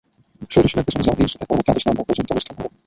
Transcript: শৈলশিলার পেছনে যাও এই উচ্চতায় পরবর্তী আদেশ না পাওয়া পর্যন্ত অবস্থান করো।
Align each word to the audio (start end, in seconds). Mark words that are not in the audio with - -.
শৈলশিলার 0.51 0.85
পেছনে 0.87 1.05
যাও 1.05 1.15
এই 1.15 1.25
উচ্চতায় 1.27 1.49
পরবর্তী 1.49 1.69
আদেশ 1.71 1.83
না 1.85 1.91
পাওয়া 1.91 2.07
পর্যন্ত 2.09 2.29
অবস্থান 2.31 2.55
করো। 2.57 2.69